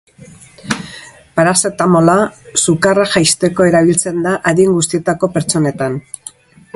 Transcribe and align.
Parazetamola 1.39 2.15
sukarra 2.63 3.05
jaisteko 3.11 3.69
erabiltzen 3.73 4.25
da 4.27 4.35
adin 4.53 4.73
guztietako 4.79 5.31
pertsonetan. 5.37 6.03